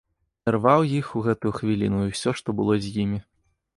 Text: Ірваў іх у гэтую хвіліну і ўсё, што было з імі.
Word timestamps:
Ірваў 0.51 0.85
іх 0.99 1.11
у 1.19 1.21
гэтую 1.29 1.53
хвіліну 1.57 1.99
і 2.07 2.09
ўсё, 2.15 2.35
што 2.41 2.49
было 2.61 2.73
з 2.87 2.95
імі. 3.05 3.19